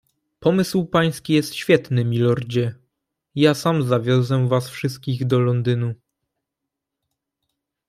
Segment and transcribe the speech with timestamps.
[0.39, 2.75] "Pomysł pański jest świetny, milordzie,
[3.35, 5.93] ja sam zawiozę was wszystkich do Londynu."